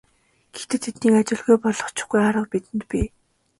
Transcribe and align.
Гэхдээ 0.53 0.79
тэднийг 0.85 1.15
ажилгүй 1.21 1.57
болгочихгүй 1.61 2.21
арга 2.29 2.45
бидэнд 2.51 2.83
бий. 2.91 3.07